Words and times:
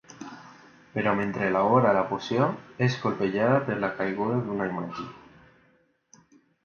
Però 0.93 1.11
mentre 1.19 1.49
elabora 1.51 1.91
la 1.97 2.01
poció, 2.13 2.47
és 2.87 2.97
colpejada 3.03 3.61
per 3.69 3.77
la 3.85 3.93
caiguda 4.01 4.41
d'una 4.49 4.71
imatge. 4.71 5.07